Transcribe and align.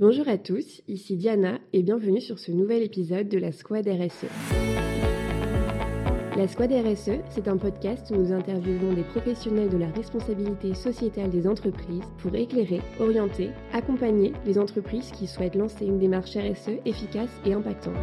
Bonjour 0.00 0.26
à 0.26 0.38
tous, 0.38 0.82
ici 0.88 1.16
Diana 1.16 1.60
et 1.72 1.84
bienvenue 1.84 2.20
sur 2.20 2.40
ce 2.40 2.50
nouvel 2.50 2.82
épisode 2.82 3.28
de 3.28 3.38
la 3.38 3.52
Squad 3.52 3.86
RSE. 3.86 4.26
La 6.36 6.48
Squad 6.48 6.72
RSE, 6.72 7.20
c'est 7.30 7.46
un 7.46 7.56
podcast 7.56 8.10
où 8.10 8.16
nous 8.16 8.32
interviewons 8.32 8.92
des 8.92 9.04
professionnels 9.04 9.68
de 9.68 9.76
la 9.76 9.88
responsabilité 9.92 10.74
sociétale 10.74 11.30
des 11.30 11.46
entreprises 11.46 12.02
pour 12.18 12.34
éclairer, 12.34 12.80
orienter, 12.98 13.50
accompagner 13.72 14.32
les 14.44 14.58
entreprises 14.58 15.12
qui 15.12 15.28
souhaitent 15.28 15.54
lancer 15.54 15.86
une 15.86 16.00
démarche 16.00 16.36
RSE 16.36 16.80
efficace 16.84 17.30
et 17.46 17.52
impactante. 17.52 17.94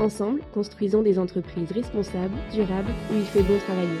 Ensemble, 0.00 0.42
construisons 0.52 1.00
des 1.00 1.18
entreprises 1.18 1.72
responsables, 1.72 2.36
durables, 2.52 2.92
où 3.10 3.16
il 3.16 3.24
fait 3.24 3.42
bon 3.42 3.56
travailler. 3.56 4.00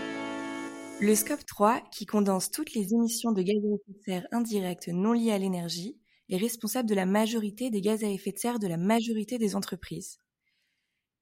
Le 1.00 1.14
scope 1.14 1.46
3, 1.46 1.80
qui 1.90 2.04
condense 2.04 2.50
toutes 2.50 2.74
les 2.74 2.92
émissions 2.92 3.32
de 3.32 3.40
gaz 3.40 3.56
à 3.56 3.74
effet 3.74 3.92
de 3.92 4.02
serre 4.04 4.26
indirectes 4.32 4.88
non 4.88 5.14
liées 5.14 5.32
à 5.32 5.38
l'énergie, 5.38 5.96
est 6.28 6.36
responsable 6.36 6.88
de 6.88 6.94
la 6.94 7.06
majorité 7.06 7.70
des 7.70 7.80
gaz 7.80 8.04
à 8.04 8.08
effet 8.08 8.32
de 8.32 8.38
serre 8.38 8.58
de 8.58 8.66
la 8.66 8.76
majorité 8.76 9.38
des 9.38 9.56
entreprises. 9.56 10.18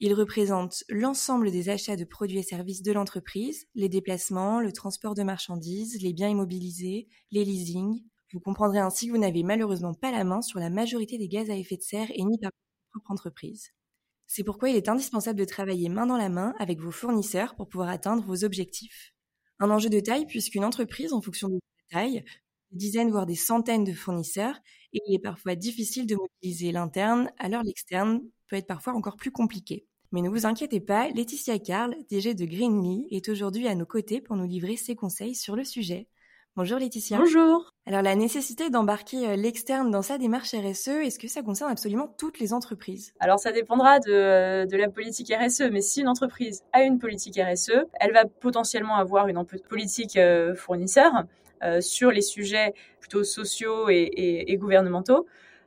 Il 0.01 0.15
représente 0.15 0.83
l'ensemble 0.89 1.53
des 1.53 1.69
achats 1.69 1.95
de 1.95 2.05
produits 2.05 2.39
et 2.39 2.43
services 2.43 2.83
de 2.83 2.91
l'entreprise, 2.91 3.67
les 3.77 3.89
déplacements, 3.89 4.61
le 4.61 4.73
transport 4.73 5.15
de 5.15 5.23
marchandises, 5.23 6.03
les 6.03 6.13
biens 6.13 6.29
immobilisés, 6.29 7.07
les 7.31 7.45
leasings. 7.45 8.03
Vous 8.33 8.41
comprendrez 8.41 8.81
ainsi 8.81 9.07
que 9.07 9.13
vous 9.13 9.19
n'avez 9.19 9.45
malheureusement 9.45 9.95
pas 9.95 10.11
la 10.11 10.25
main 10.25 10.43
sur 10.43 10.59
la 10.59 10.71
majorité 10.71 11.19
des 11.19 11.29
gaz 11.29 11.51
à 11.51 11.57
effet 11.57 11.77
de 11.77 11.83
serre 11.83 12.11
émis 12.15 12.39
par 12.39 12.51
votre 12.51 12.91
propre 12.91 13.11
entreprise. 13.13 13.69
C'est 14.27 14.43
pourquoi 14.43 14.71
il 14.71 14.77
est 14.77 14.89
indispensable 14.89 15.39
de 15.39 15.45
travailler 15.45 15.89
main 15.89 16.07
dans 16.07 16.17
la 16.17 16.31
main 16.31 16.55
avec 16.59 16.81
vos 16.81 16.91
fournisseurs 16.91 17.55
pour 17.55 17.69
pouvoir 17.69 17.91
atteindre 17.91 18.25
vos 18.25 18.45
objectifs. 18.45 19.13
Un 19.61 19.71
enjeu 19.71 19.89
de 19.91 20.01
taille 20.01 20.27
puisqu'une 20.27 20.65
entreprise, 20.65 21.13
en 21.13 21.21
fonction 21.21 21.49
de 21.49 21.61
sa 21.91 21.99
taille, 21.99 22.25
dizaines 22.73 23.11
voire 23.11 23.27
des 23.27 23.35
centaines 23.35 23.85
de 23.85 23.93
fournisseurs 23.93 24.59
et 24.93 25.01
il 25.07 25.15
est 25.15 25.23
parfois 25.23 25.55
difficile 25.55 26.07
de 26.07 26.17
mobiliser 26.17 26.73
l'interne, 26.73 27.31
alors 27.39 27.63
l'externe 27.63 28.21
peut 28.49 28.57
être 28.57 28.67
parfois 28.67 28.93
encore 28.93 29.17
plus 29.17 29.31
compliqué. 29.31 29.87
Mais 30.13 30.21
ne 30.21 30.29
vous 30.29 30.45
inquiétez 30.45 30.81
pas, 30.81 31.09
Laetitia 31.09 31.59
Carl, 31.59 31.97
DG 32.11 32.35
de 32.35 32.45
Greenly, 32.45 33.07
est 33.11 33.31
aujourd'hui 33.31 33.67
à 33.67 33.75
nos 33.75 33.87
côtés 33.87 34.21
pour 34.21 34.37
nous 34.37 34.47
livrer 34.47 34.77
ses 34.77 34.95
conseils 34.95 35.35
sur 35.35 35.57
le 35.57 35.65
sujet. 35.65 36.07
Bonjour 36.55 36.79
Laetitia. 36.79 37.17
Bonjour. 37.17 37.73
Alors 37.87 38.03
la 38.03 38.15
nécessité 38.15 38.69
d'embarquer 38.69 39.27
euh, 39.27 39.37
l'externe 39.37 39.91
dans 39.91 40.03
sa 40.03 40.19
démarche 40.19 40.53
RSE, 40.53 40.89
est-ce 40.89 41.19
que 41.19 41.27
ça 41.27 41.41
concerne 41.41 41.71
absolument 41.71 42.15
toutes 42.19 42.41
les 42.41 42.53
entreprises? 42.53 43.15
Alors 43.21 43.39
ça 43.39 43.53
dépendra 43.53 44.01
de, 44.01 44.67
de, 44.67 44.77
la 44.77 44.91
politique 44.91 45.33
RSE, 45.33 45.63
mais 45.73 45.81
si 45.81 46.03
une 46.03 46.09
entreprise 46.09 46.63
a 46.75 46.83
une 46.83 46.99
politique 46.99 47.41
RSE, 47.41 47.87
elle 47.99 48.13
va 48.13 48.27
potentiellement 48.27 48.97
avoir 48.97 49.29
une 49.29 49.43
politique 49.67 50.19
euh, 50.19 50.55
fournisseur. 50.55 51.25
Euh, 51.63 51.81
sur 51.81 52.11
les 52.11 52.23
sujets 52.23 52.75
plutôt 52.99 53.23
sociaux 53.23 53.89
et, 53.89 54.57
gouvernementaux. 54.59 55.27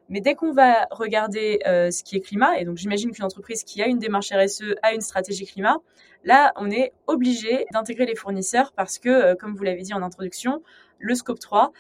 Mais 0.10 0.20
dès 0.20 0.36
qu'on 0.36 0.52
va 0.52 0.88
regarder 0.92 1.60
euh, 1.66 1.90
ce 1.90 2.04
qui 2.04 2.18
est 2.18 2.20
climat, 2.20 2.60
et 2.60 2.66
donc 2.66 2.78
j'imagine 2.78 3.12
qu'une 3.12 3.24
entreprise 3.24 3.64
qui 3.64 3.82
a 3.82 3.88
une 3.88 3.98
démarche 3.98 4.32
RSE 4.32 4.76
a 4.84 4.94
une 4.94 5.02
stratégie 5.02 5.46
climat, 5.46 5.78
là, 6.26 6.52
on 6.58 6.70
est 6.70 6.92
obligé 7.08 7.66
d'intégrer 7.72 8.06
les 8.06 8.16
fournisseurs 8.16 8.74
parce 8.74 9.00
que, 9.00 9.10
euh, 9.10 9.36
comme 9.36 9.56
vous 9.56 9.64
l'avez 9.64 9.84
dit 9.84 9.94
en 9.94 10.02
introduction, 10.02 10.62
le 11.00 11.16
scope 11.16 11.40
3, 11.40 11.72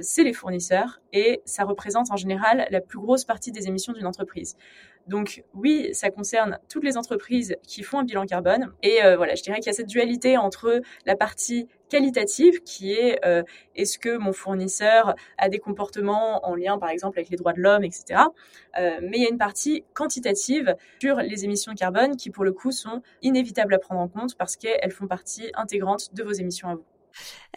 c'est 0.00 0.24
les 0.24 0.32
fournisseurs 0.32 1.00
et 1.12 1.40
ça 1.44 1.62
représente 1.62 2.10
en 2.10 2.16
général 2.16 2.66
la 2.68 2.80
plus 2.80 2.98
grosse 2.98 3.24
partie 3.24 3.52
des 3.52 3.68
émissions 3.68 3.92
d'une 3.92 4.06
entreprise. 4.06 4.56
Donc 5.08 5.42
oui, 5.54 5.88
ça 5.92 6.10
concerne 6.10 6.58
toutes 6.68 6.84
les 6.84 6.98
entreprises 6.98 7.56
qui 7.66 7.82
font 7.82 7.98
un 7.98 8.04
bilan 8.04 8.26
carbone. 8.26 8.72
Et 8.82 9.02
euh, 9.02 9.16
voilà, 9.16 9.34
je 9.34 9.42
dirais 9.42 9.56
qu'il 9.56 9.66
y 9.66 9.70
a 9.70 9.72
cette 9.72 9.88
dualité 9.88 10.36
entre 10.36 10.82
la 11.06 11.16
partie 11.16 11.66
qualitative 11.88 12.62
qui 12.62 12.92
est 12.92 13.18
euh, 13.24 13.42
est-ce 13.74 13.98
que 13.98 14.18
mon 14.18 14.34
fournisseur 14.34 15.14
a 15.38 15.48
des 15.48 15.58
comportements 15.58 16.46
en 16.46 16.54
lien 16.54 16.78
par 16.78 16.90
exemple 16.90 17.18
avec 17.18 17.30
les 17.30 17.38
droits 17.38 17.54
de 17.54 17.60
l'homme, 17.60 17.84
etc. 17.84 18.20
Euh, 18.78 19.00
mais 19.02 19.16
il 19.16 19.22
y 19.22 19.26
a 19.26 19.30
une 19.30 19.38
partie 19.38 19.84
quantitative 19.94 20.76
sur 21.00 21.16
les 21.16 21.46
émissions 21.46 21.72
de 21.72 21.78
carbone 21.78 22.16
qui 22.16 22.30
pour 22.30 22.44
le 22.44 22.52
coup 22.52 22.70
sont 22.70 23.00
inévitables 23.22 23.72
à 23.72 23.78
prendre 23.78 24.02
en 24.02 24.08
compte 24.08 24.36
parce 24.36 24.56
qu'elles 24.56 24.92
font 24.92 25.06
partie 25.06 25.50
intégrante 25.54 26.14
de 26.14 26.22
vos 26.22 26.32
émissions 26.32 26.68
à 26.68 26.74
vous. 26.74 26.84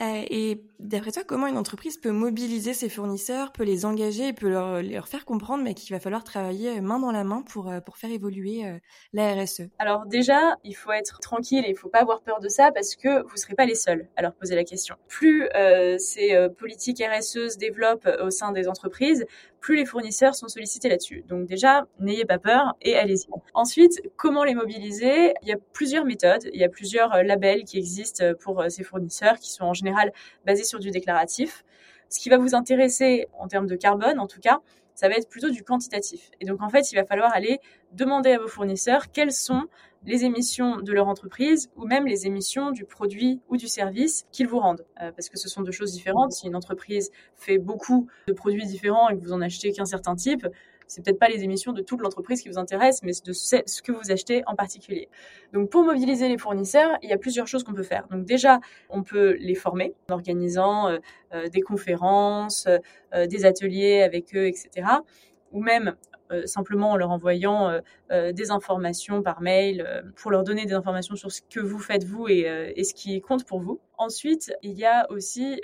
Euh, 0.02 0.24
et 0.30 0.64
d'après 0.80 1.12
toi, 1.12 1.24
comment 1.26 1.48
une 1.48 1.58
entreprise 1.58 1.98
peut 1.98 2.12
mobiliser 2.12 2.74
ses 2.74 2.90
fournisseurs, 2.90 3.52
peut 3.52 3.64
les 3.64 3.86
engager 3.86 4.34
peut 4.34 4.50
leur, 4.50 4.82
leur 4.82 5.08
faire 5.08 5.26
comprendre 5.26 5.64
mais 5.64 5.74
qu'il 5.74 5.94
va 5.94 6.00
falloir 6.00 6.24
travailler 6.24 6.82
main 6.82 7.00
dans 7.00 7.12
la 7.12 7.24
main 7.24 7.44
pour, 7.44 7.70
euh, 7.70 7.82
pour 7.82 7.98
faire 7.98 8.10
évoluer 8.10 8.66
euh, 8.66 8.80
la 9.14 9.34
RSE 9.34 9.64
Alors 9.80 10.06
déjà, 10.06 10.58
il 10.64 10.74
faut 10.74 10.92
être 10.92 11.20
tranquille 11.20 11.64
et 11.66 11.70
il 11.70 11.74
ne 11.74 11.78
faut 11.78 11.90
pas 11.90 12.00
avoir 12.00 12.22
peur 12.22 12.40
de 12.40 12.48
ça 12.48 12.72
parce 12.72 12.96
que 12.96 13.22
vous 13.24 13.34
ne 13.34 13.38
serez 13.38 13.54
pas 13.54 13.66
les 13.66 13.76
seuls 13.76 14.08
à 14.16 14.22
leur 14.22 14.34
poser 14.34 14.56
la 14.56 14.64
question. 14.64 14.96
Plus 15.08 15.50
ces 15.98 16.48
politiques 16.58 17.04
RSE 17.04 17.50
se 17.50 17.58
développent 17.58 18.10
au 18.22 18.30
sein 18.30 18.52
des 18.52 18.68
entreprises, 18.68 19.26
plus 19.60 19.76
les 19.76 19.86
fournisseurs 19.86 20.36
sont 20.36 20.48
sollicités 20.48 20.90
là-dessus. 20.90 21.24
Donc 21.28 21.46
déjà, 21.46 21.86
n'ayez 22.00 22.26
pas 22.26 22.40
peur 22.40 22.76
et 22.82 22.96
allez-y. 22.96 23.28
Ensuite, 23.54 24.02
comment 24.16 24.44
les 24.44 24.56
mobiliser? 24.56 25.34
Il 25.44 25.50
y 25.50 25.52
a 25.52 25.58
plusieurs 25.74 26.06
méthodes, 26.06 26.50
il 26.54 26.60
y 26.60 26.64
a 26.64 26.70
plusieurs 26.70 27.24
labels 27.24 27.64
qui 27.64 27.78
existent 27.78 28.24
pour 28.40 28.64
ces 28.70 28.84
fournisseurs 28.84 29.40
qui 29.42 29.52
sont 29.52 29.66
en 29.66 29.74
général 29.74 30.14
basés 30.46 30.64
sur 30.64 30.80
du 30.80 30.92
déclaratif. 30.92 31.66
Ce 32.10 32.20
qui 32.20 32.30
va 32.30 32.38
vous 32.38 32.56
intéresser 32.56 33.28
en 33.38 33.48
termes 33.48 33.68
de 33.68 33.76
carbone, 33.76 34.20
en 34.20 34.28
tout 34.28 34.40
cas, 34.40 34.60
ça 34.96 35.10
va 35.10 35.16
être 35.16 35.30
plutôt 35.30 35.50
du 35.50 35.64
quantitatif. 35.64 36.30
Et 36.40 36.46
donc, 36.46 36.62
en 36.62 36.70
fait, 36.70 36.92
il 36.92 36.96
va 36.96 37.06
falloir 37.06 37.34
aller 37.34 37.60
demander 37.94 38.32
à 38.32 38.40
vos 38.40 38.48
fournisseurs 38.48 39.12
quelles 39.12 39.32
sont 39.32 39.64
les 40.06 40.26
émissions 40.26 40.78
de 40.78 40.94
leur 40.94 41.08
entreprise 41.08 41.70
ou 41.76 41.86
même 41.86 42.06
les 42.06 42.26
émissions 42.26 42.72
du 42.72 42.86
produit 42.86 43.40
ou 43.50 43.58
du 43.58 43.68
service 43.68 44.26
qu'ils 44.32 44.48
vous 44.48 44.60
rendent. 44.60 44.86
Euh, 45.02 45.12
parce 45.12 45.30
que 45.30 45.38
ce 45.38 45.48
sont 45.48 45.62
deux 45.62 45.72
choses 45.72 45.92
différentes. 45.92 46.32
Si 46.32 46.48
une 46.48 46.56
entreprise 46.56 47.12
fait 47.36 47.58
beaucoup 47.58 48.08
de 48.28 48.34
produits 48.34 48.66
différents 48.66 49.10
et 49.10 49.16
que 49.16 49.22
vous 49.22 49.34
en 49.34 49.42
achetez 49.42 49.72
qu'un 49.72 49.86
certain 49.86 50.16
type, 50.16 50.48
c'est 50.92 51.02
peut-être 51.02 51.20
pas 51.20 51.30
les 51.30 51.44
émissions 51.46 51.72
de 51.72 51.82
toute 51.82 52.02
l'entreprise 52.02 52.42
qui 52.42 52.50
vous 52.50 52.58
intéressent, 52.58 53.04
mais 53.04 53.14
de 53.24 53.32
ce 53.32 53.82
que 53.82 53.94
vous 53.94 54.12
achetez 54.12 54.44
en 54.46 54.56
particulier. 54.56 55.08
Donc 55.54 55.70
pour 55.70 55.86
mobiliser 55.86 56.28
les 56.28 56.38
fournisseurs, 56.38 56.98
il 57.02 57.10
y 57.10 57.14
a 57.14 57.18
plusieurs 57.18 57.48
choses 57.48 57.64
qu'on 57.64 57.74
peut 57.74 57.82
faire. 57.82 58.08
Donc 58.12 58.26
déjà, 58.26 58.60
on 58.90 59.02
peut 59.02 59.38
les 59.40 59.56
former 59.56 59.94
en 60.10 60.16
organisant 60.16 60.90
euh, 60.90 60.98
euh, 61.34 61.48
des 61.48 61.62
conférences, 61.62 62.68
euh, 63.14 63.26
des 63.26 63.46
ateliers 63.46 64.02
avec 64.02 64.36
eux, 64.36 64.48
etc. 64.48 64.88
Ou 65.54 65.62
même 65.62 65.96
simplement 66.46 66.92
en 66.92 66.96
leur 66.96 67.12
envoyant 67.12 67.82
des 68.10 68.52
informations 68.52 69.22
par 69.22 69.42
mail 69.42 69.86
pour 70.16 70.32
leur 70.32 70.46
donner 70.46 70.66
des 70.66 70.72
informations 70.72 71.18
sur 71.18 71.30
ce 71.30 71.42
que 71.42 71.60
vous 71.60 71.78
faites 71.78 72.06
vous 72.06 72.30
et, 72.30 72.84
ce 72.86 72.94
qui 72.94 73.20
compte 73.20 73.44
pour 73.46 73.60
vous. 73.60 73.82
Ensuite, 73.98 74.54
il 74.64 74.72
y 74.72 74.86
a 74.86 75.12
aussi 75.12 75.60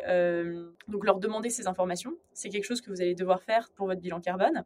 donc 0.89 1.05
leur 1.05 1.19
demander 1.19 1.49
ces 1.49 1.67
informations. 1.67 2.15
C'est 2.33 2.49
quelque 2.49 2.65
chose 2.65 2.81
que 2.81 2.89
vous 2.89 2.99
allez 2.99 3.15
devoir 3.15 3.41
faire 3.43 3.69
pour 3.77 3.87
votre 3.87 4.01
bilan 4.01 4.19
carbone. 4.19 4.65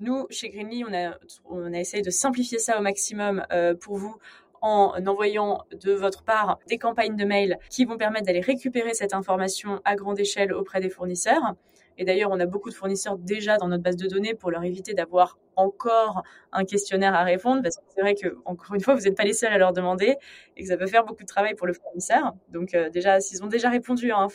Nous, 0.00 0.26
chez 0.30 0.48
Greenly, 0.48 0.84
on 0.84 1.72
a, 1.72 1.78
essayé 1.78 2.02
de 2.02 2.10
simplifier 2.10 2.58
ça 2.58 2.78
au 2.78 2.82
maximum 2.82 3.44
euh, 3.52 3.74
pour 3.74 3.96
vous 3.96 4.16
en 4.60 4.94
envoyant 5.06 5.64
de 5.72 5.92
votre 5.92 6.22
part 6.22 6.58
des 6.68 6.78
campagnes 6.78 7.16
de 7.16 7.24
mail 7.24 7.58
qui 7.68 7.84
vont 7.84 7.96
permettre 7.96 8.26
d'aller 8.26 8.40
récupérer 8.40 8.94
cette 8.94 9.12
information 9.12 9.80
à 9.84 9.96
grande 9.96 10.20
échelle 10.20 10.52
auprès 10.52 10.80
des 10.80 10.88
fournisseurs. 10.88 11.54
Et 11.98 12.04
d'ailleurs, 12.04 12.30
on 12.32 12.40
a 12.40 12.46
beaucoup 12.46 12.70
de 12.70 12.74
fournisseurs 12.74 13.18
déjà 13.18 13.56
dans 13.56 13.68
notre 13.68 13.82
base 13.82 13.96
de 13.96 14.08
données 14.08 14.34
pour 14.34 14.50
leur 14.50 14.64
éviter 14.64 14.94
d'avoir 14.94 15.38
encore 15.56 16.22
un 16.52 16.64
questionnaire 16.64 17.14
à 17.14 17.24
répondre, 17.24 17.62
parce 17.62 17.76
que 17.76 17.82
c'est 17.94 18.00
vrai 18.00 18.14
que, 18.14 18.38
encore 18.44 18.74
une 18.74 18.80
fois, 18.80 18.94
vous 18.94 19.02
n'êtes 19.02 19.16
pas 19.16 19.24
les 19.24 19.32
seuls 19.32 19.52
à 19.52 19.58
leur 19.58 19.72
demander 19.72 20.16
et 20.56 20.62
que 20.62 20.68
ça 20.68 20.76
peut 20.76 20.86
faire 20.86 21.04
beaucoup 21.04 21.22
de 21.22 21.28
travail 21.28 21.54
pour 21.54 21.66
le 21.66 21.72
fournisseur. 21.72 22.34
Donc, 22.48 22.74
euh, 22.74 22.90
déjà, 22.90 23.20
s'ils 23.20 23.42
ont 23.42 23.48
déjà 23.48 23.68
répondu 23.68 24.10
à 24.12 24.28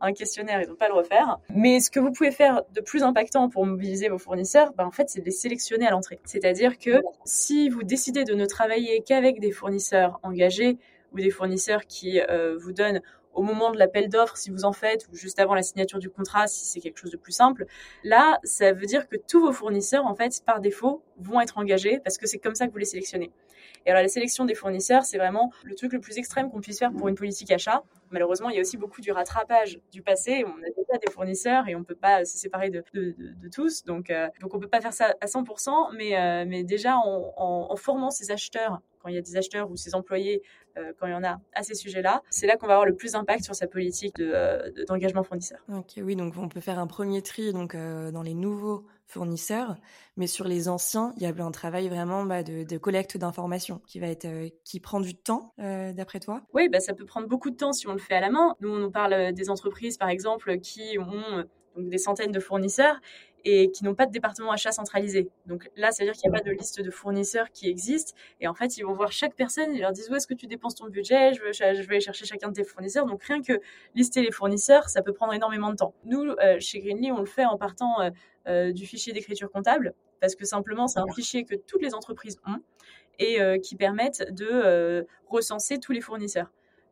un, 0.00 0.12
questionnaire, 0.12 0.60
ils 0.62 0.68
n'ont 0.68 0.76
pas 0.76 0.86
à 0.86 0.88
le 0.88 0.94
refaire. 0.94 1.38
Mais 1.54 1.80
ce 1.80 1.90
que 1.90 2.00
vous 2.00 2.12
pouvez 2.12 2.30
faire 2.30 2.62
de 2.72 2.80
plus 2.80 3.02
impactant 3.02 3.48
pour 3.48 3.64
mobiliser 3.64 4.08
vos 4.08 4.18
fournisseurs, 4.18 4.72
ben, 4.74 4.84
en 4.84 4.90
fait, 4.90 5.08
c'est 5.08 5.20
de 5.20 5.24
les 5.24 5.30
sélectionner 5.30 5.86
à 5.86 5.90
l'entrée. 5.90 6.20
C'est-à-dire 6.24 6.78
que 6.78 7.02
si 7.24 7.68
vous 7.68 7.82
décidez 7.82 8.24
de 8.24 8.34
ne 8.34 8.46
travailler 8.46 9.02
qu'avec 9.02 9.40
des 9.40 9.52
fournisseurs 9.52 10.18
engagés 10.22 10.78
ou 11.12 11.18
des 11.18 11.30
fournisseurs 11.30 11.86
qui 11.86 12.20
euh, 12.20 12.56
vous 12.58 12.72
donnent 12.72 13.00
au 13.34 13.42
moment 13.42 13.70
de 13.70 13.78
l'appel 13.78 14.08
d'offres, 14.08 14.36
si 14.36 14.50
vous 14.50 14.64
en 14.64 14.72
faites, 14.72 15.06
ou 15.12 15.16
juste 15.16 15.38
avant 15.38 15.54
la 15.54 15.62
signature 15.62 15.98
du 15.98 16.10
contrat, 16.10 16.46
si 16.46 16.64
c'est 16.64 16.80
quelque 16.80 16.98
chose 16.98 17.10
de 17.10 17.16
plus 17.16 17.32
simple. 17.32 17.66
Là, 18.04 18.38
ça 18.44 18.72
veut 18.72 18.86
dire 18.86 19.08
que 19.08 19.16
tous 19.16 19.40
vos 19.40 19.52
fournisseurs, 19.52 20.06
en 20.06 20.14
fait, 20.14 20.42
par 20.44 20.60
défaut, 20.60 21.02
vont 21.18 21.40
être 21.40 21.58
engagés 21.58 22.00
parce 22.02 22.18
que 22.18 22.26
c'est 22.26 22.38
comme 22.38 22.54
ça 22.54 22.66
que 22.66 22.72
vous 22.72 22.78
les 22.78 22.84
sélectionnez. 22.84 23.30
Et 23.86 23.90
alors, 23.90 24.02
la 24.02 24.08
sélection 24.08 24.44
des 24.44 24.54
fournisseurs, 24.54 25.04
c'est 25.04 25.18
vraiment 25.18 25.52
le 25.64 25.74
truc 25.74 25.92
le 25.92 26.00
plus 26.00 26.18
extrême 26.18 26.50
qu'on 26.50 26.60
puisse 26.60 26.78
faire 26.78 26.92
pour 26.92 27.08
une 27.08 27.14
politique 27.14 27.50
achat. 27.50 27.82
Malheureusement, 28.10 28.50
il 28.50 28.56
y 28.56 28.58
a 28.58 28.60
aussi 28.60 28.76
beaucoup 28.76 29.00
du 29.00 29.12
rattrapage 29.12 29.78
du 29.92 30.02
passé. 30.02 30.44
On 30.44 30.62
a 30.62 30.68
déjà 30.68 30.98
des 31.04 31.10
fournisseurs 31.10 31.68
et 31.68 31.74
on 31.74 31.84
peut 31.84 31.94
pas 31.94 32.24
se 32.24 32.36
séparer 32.36 32.70
de, 32.70 32.82
de, 32.92 33.14
de, 33.18 33.48
tous. 33.48 33.84
Donc, 33.84 34.10
euh, 34.10 34.28
donc, 34.40 34.54
on 34.54 34.58
peut 34.58 34.68
pas 34.68 34.80
faire 34.80 34.92
ça 34.92 35.14
à 35.20 35.26
100%, 35.26 35.96
mais, 35.96 36.18
euh, 36.18 36.44
mais 36.46 36.64
déjà 36.64 36.96
en, 36.96 37.76
formant 37.76 38.10
ces 38.10 38.30
acheteurs 38.30 38.80
quand 38.98 39.08
il 39.08 39.14
y 39.14 39.18
a 39.18 39.22
des 39.22 39.36
acheteurs 39.38 39.70
ou 39.70 39.76
ses 39.76 39.94
employés, 39.94 40.42
euh, 40.76 40.92
quand 40.98 41.06
il 41.06 41.12
y 41.12 41.14
en 41.14 41.24
a 41.24 41.40
à 41.54 41.62
ces 41.62 41.74
sujets-là, 41.74 42.20
c'est 42.28 42.46
là 42.46 42.56
qu'on 42.56 42.66
va 42.66 42.74
avoir 42.74 42.86
le 42.86 42.94
plus 42.94 43.12
d'impact 43.12 43.44
sur 43.44 43.54
sa 43.54 43.66
politique 43.66 44.20
d'engagement 44.86 45.22
fournisseur. 45.22 45.58
Ok, 45.72 45.92
oui, 45.98 46.16
donc 46.16 46.34
on 46.36 46.48
peut 46.48 46.60
faire 46.60 46.78
un 46.78 46.86
premier 46.86 47.22
tri 47.22 47.52
donc 47.54 47.74
dans 47.74 48.22
les 48.22 48.34
nouveaux 48.34 48.84
fournisseurs, 49.10 49.76
mais 50.16 50.26
sur 50.26 50.46
les 50.46 50.68
anciens, 50.68 51.12
il 51.16 51.22
y 51.22 51.26
a 51.26 51.44
un 51.44 51.50
travail 51.50 51.88
vraiment 51.88 52.24
bah, 52.24 52.42
de, 52.42 52.78
collecte 52.78 53.16
d'informations 53.16 53.80
qui 53.86 54.00
va 54.00 54.06
être 54.06 54.28
qui 54.64 54.80
prend 54.80 55.00
du 55.00 55.14
temps, 55.14 55.54
d'après 55.58 56.20
toi? 56.20 56.42
Oui, 56.54 56.68
bah, 56.68 56.80
ça 56.80 56.94
peut 56.94 57.04
prendre 57.04 57.28
beaucoup 57.28 57.50
de 57.50 57.56
temps 57.56 57.72
si 57.72 57.86
on 57.88 57.92
le 57.92 57.98
fait 57.98 58.14
à 58.14 58.20
la 58.20 58.30
main. 58.30 58.54
Nous, 58.60 58.70
on 58.70 58.90
parle 58.90 59.32
des 59.32 59.50
entreprises, 59.50 59.96
par 59.96 60.08
exemple, 60.08 60.58
qui 60.58 60.98
ont 60.98 61.44
donc 61.76 61.88
des 61.88 61.98
centaines 61.98 62.32
de 62.32 62.40
fournisseurs 62.40 63.00
et 63.44 63.70
qui 63.70 63.84
n'ont 63.84 63.94
pas 63.94 64.06
de 64.06 64.12
département 64.12 64.52
achat 64.52 64.72
centralisé. 64.72 65.28
Donc 65.46 65.70
là, 65.76 65.90
ça 65.90 66.04
veut 66.04 66.10
dire 66.10 66.20
qu'il 66.20 66.30
n'y 66.30 66.36
a 66.36 66.40
pas 66.40 66.44
de 66.44 66.52
liste 66.52 66.80
de 66.80 66.90
fournisseurs 66.90 67.50
qui 67.50 67.68
existe. 67.68 68.14
Et 68.40 68.48
en 68.48 68.54
fait, 68.54 68.76
ils 68.76 68.82
vont 68.82 68.92
voir 68.92 69.12
chaque 69.12 69.34
personne, 69.34 69.74
ils 69.74 69.80
leur 69.80 69.92
disent 69.92 70.10
où 70.10 70.14
est-ce 70.14 70.26
que 70.26 70.34
tu 70.34 70.46
dépenses 70.46 70.74
ton 70.74 70.88
budget, 70.88 71.34
je, 71.34 71.42
veux, 71.42 71.52
je 71.52 71.88
vais 71.88 72.00
chercher 72.00 72.24
chacun 72.24 72.48
de 72.48 72.54
tes 72.54 72.64
fournisseurs. 72.64 73.06
Donc 73.06 73.22
rien 73.24 73.42
que 73.42 73.60
lister 73.94 74.22
les 74.22 74.30
fournisseurs, 74.30 74.88
ça 74.88 75.02
peut 75.02 75.12
prendre 75.12 75.32
énormément 75.32 75.70
de 75.70 75.76
temps. 75.76 75.94
Nous, 76.04 76.22
euh, 76.22 76.56
chez 76.60 76.80
Greenly, 76.80 77.12
on 77.12 77.20
le 77.20 77.26
fait 77.26 77.44
en 77.44 77.56
partant 77.56 78.00
euh, 78.00 78.10
euh, 78.48 78.72
du 78.72 78.86
fichier 78.86 79.12
d'écriture 79.12 79.50
comptable, 79.50 79.94
parce 80.20 80.34
que 80.34 80.44
simplement, 80.44 80.86
c'est 80.86 81.00
un 81.00 81.08
fichier 81.14 81.44
que 81.44 81.54
toutes 81.54 81.82
les 81.82 81.94
entreprises 81.94 82.38
ont 82.46 82.60
et 83.22 83.38
qui 83.60 83.76
permettent 83.76 84.32
de 84.32 85.06
recenser 85.26 85.78
tous 85.78 85.92
les 85.92 86.00
fournisseurs. 86.00 86.50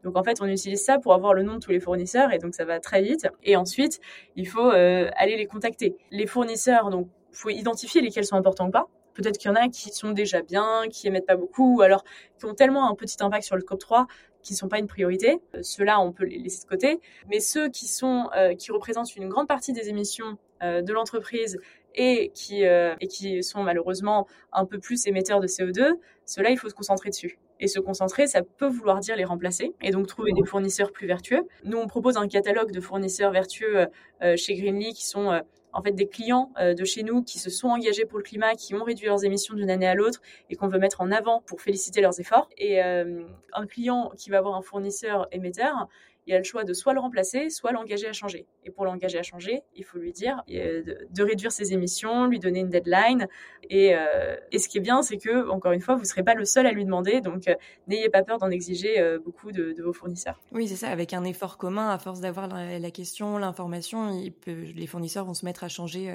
Donc 0.08 0.16
en 0.16 0.24
fait, 0.24 0.40
on 0.40 0.46
utilise 0.46 0.82
ça 0.82 0.98
pour 0.98 1.12
avoir 1.12 1.34
le 1.34 1.42
nom 1.42 1.56
de 1.56 1.58
tous 1.58 1.70
les 1.70 1.80
fournisseurs 1.80 2.32
et 2.32 2.38
donc 2.38 2.54
ça 2.54 2.64
va 2.64 2.80
très 2.80 3.02
vite. 3.02 3.28
Et 3.42 3.56
ensuite, 3.56 4.00
il 4.36 4.48
faut 4.48 4.70
euh, 4.70 5.10
aller 5.16 5.36
les 5.36 5.44
contacter. 5.44 5.98
Les 6.10 6.26
fournisseurs, 6.26 6.88
donc 6.88 7.08
faut 7.30 7.50
identifier 7.50 8.00
lesquels 8.00 8.24
sont 8.24 8.36
importants 8.36 8.68
ou 8.68 8.70
pas. 8.70 8.86
Peut-être 9.12 9.36
qu'il 9.36 9.50
y 9.50 9.52
en 9.52 9.54
a 9.54 9.68
qui 9.68 9.90
sont 9.90 10.12
déjà 10.12 10.40
bien, 10.40 10.84
qui 10.90 11.08
émettent 11.08 11.26
pas 11.26 11.36
beaucoup, 11.36 11.76
ou 11.76 11.82
alors 11.82 12.04
qui 12.38 12.46
ont 12.46 12.54
tellement 12.54 12.88
un 12.88 12.94
petit 12.94 13.18
impact 13.20 13.44
sur 13.44 13.56
le 13.56 13.60
COP 13.62 13.80
3 13.80 14.06
qui 14.40 14.54
ne 14.54 14.56
sont 14.56 14.68
pas 14.68 14.78
une 14.78 14.86
priorité. 14.86 15.42
Euh, 15.54 15.58
ceux-là, 15.60 16.00
on 16.00 16.10
peut 16.10 16.24
les 16.24 16.38
laisser 16.38 16.62
de 16.62 16.68
côté. 16.70 17.00
Mais 17.28 17.40
ceux 17.40 17.68
qui 17.68 17.86
sont, 17.86 18.30
euh, 18.34 18.54
qui 18.54 18.72
représentent 18.72 19.14
une 19.14 19.28
grande 19.28 19.46
partie 19.46 19.74
des 19.74 19.90
émissions 19.90 20.38
de 20.62 20.92
l'entreprise 20.92 21.56
et 21.94 22.32
qui, 22.34 22.62
et 22.64 23.06
qui 23.06 23.44
sont 23.44 23.62
malheureusement 23.62 24.26
un 24.52 24.64
peu 24.64 24.80
plus 24.80 25.06
émetteurs 25.06 25.38
de 25.38 25.46
CO2, 25.46 26.00
ceux-là, 26.26 26.50
il 26.50 26.58
faut 26.58 26.68
se 26.68 26.74
concentrer 26.74 27.10
dessus. 27.10 27.38
Et 27.60 27.68
se 27.68 27.80
concentrer, 27.80 28.26
ça 28.26 28.42
peut 28.42 28.68
vouloir 28.68 29.00
dire 29.00 29.16
les 29.16 29.24
remplacer 29.24 29.72
et 29.82 29.90
donc 29.90 30.06
trouver 30.06 30.32
des 30.32 30.44
fournisseurs 30.44 30.92
plus 30.92 31.06
vertueux. 31.06 31.42
Nous, 31.64 31.78
on 31.78 31.86
propose 31.86 32.16
un 32.16 32.28
catalogue 32.28 32.70
de 32.70 32.80
fournisseurs 32.80 33.32
vertueux 33.32 33.86
euh, 34.22 34.36
chez 34.36 34.54
Greenly 34.54 34.92
qui 34.92 35.06
sont 35.06 35.30
euh, 35.30 35.40
en 35.72 35.82
fait 35.82 35.92
des 35.92 36.06
clients 36.06 36.52
euh, 36.60 36.74
de 36.74 36.84
chez 36.84 37.02
nous 37.02 37.22
qui 37.22 37.38
se 37.38 37.50
sont 37.50 37.68
engagés 37.68 38.04
pour 38.04 38.18
le 38.18 38.24
climat, 38.24 38.54
qui 38.54 38.74
ont 38.74 38.84
réduit 38.84 39.06
leurs 39.06 39.24
émissions 39.24 39.54
d'une 39.54 39.70
année 39.70 39.88
à 39.88 39.94
l'autre 39.94 40.20
et 40.50 40.56
qu'on 40.56 40.68
veut 40.68 40.78
mettre 40.78 41.00
en 41.00 41.10
avant 41.10 41.42
pour 41.46 41.60
féliciter 41.60 42.00
leurs 42.00 42.20
efforts. 42.20 42.48
Et 42.56 42.80
un 42.80 43.66
client 43.66 44.12
qui 44.16 44.30
va 44.30 44.38
avoir 44.38 44.54
un 44.56 44.62
fournisseur 44.62 45.26
émetteur, 45.32 45.88
il 46.28 46.34
a 46.34 46.38
le 46.38 46.44
choix 46.44 46.62
de 46.62 46.74
soit 46.74 46.92
le 46.92 47.00
remplacer, 47.00 47.48
soit 47.48 47.72
l'engager 47.72 48.06
à 48.06 48.12
changer. 48.12 48.44
Et 48.64 48.70
pour 48.70 48.84
l'engager 48.84 49.18
à 49.18 49.22
changer, 49.22 49.62
il 49.74 49.82
faut 49.82 49.98
lui 49.98 50.12
dire 50.12 50.42
euh, 50.50 50.82
de, 51.10 51.22
réduire 51.22 51.50
ses 51.50 51.72
émissions, 51.72 52.26
lui 52.26 52.38
donner 52.38 52.60
une 52.60 52.68
deadline. 52.68 53.28
Et, 53.70 53.94
euh, 53.94 54.36
et 54.52 54.58
ce 54.58 54.68
qui 54.68 54.76
est 54.76 54.82
bien, 54.82 55.00
c'est 55.00 55.16
que, 55.16 55.48
encore 55.48 55.72
une 55.72 55.80
fois, 55.80 55.94
vous 55.94 56.02
ne 56.02 56.06
serez 56.06 56.22
pas 56.22 56.34
le 56.34 56.44
seul 56.44 56.66
à 56.66 56.72
lui 56.72 56.84
demander. 56.84 57.22
Donc, 57.22 57.48
euh, 57.48 57.54
n'ayez 57.86 58.10
pas 58.10 58.22
peur 58.22 58.36
d'en 58.36 58.50
exiger 58.50 59.02
beaucoup 59.24 59.52
de, 59.52 59.74
vos 59.82 59.94
fournisseurs. 59.94 60.38
Oui, 60.52 60.68
c'est 60.68 60.76
ça. 60.76 60.90
Avec 60.90 61.14
un 61.14 61.24
effort 61.24 61.56
commun, 61.56 61.88
à 61.88 61.98
force 61.98 62.20
d'avoir 62.20 62.46
la, 62.48 62.90
question, 62.90 63.38
l'information, 63.38 64.10
les 64.46 64.86
fournisseurs 64.86 65.24
vont 65.24 65.34
se 65.34 65.46
mettre 65.46 65.64
à 65.64 65.68
changer 65.68 66.14